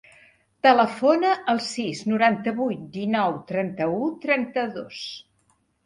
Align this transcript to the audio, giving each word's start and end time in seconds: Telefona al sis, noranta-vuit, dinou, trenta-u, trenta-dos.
Telefona 0.67 1.33
al 1.53 1.61
sis, 1.67 2.01
noranta-vuit, 2.13 2.83
dinou, 2.99 3.39
trenta-u, 3.55 4.05
trenta-dos. 4.29 5.09